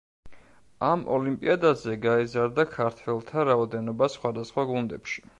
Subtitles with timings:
[0.85, 5.23] ამ ოლიმპიადაზე გაიზარდა ქართველთა რაოდენობა სხვადასხვა გუნდებში.